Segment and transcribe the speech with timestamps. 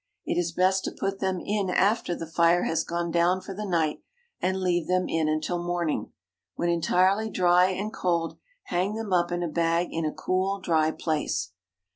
[0.25, 3.67] It is best to put them in after the fire has gone down for the
[3.67, 3.99] night,
[4.41, 6.11] and leave them in until morning.
[6.55, 10.89] When entirely dry and cold, hang them up in a bag in a cool, dry
[10.89, 11.51] place.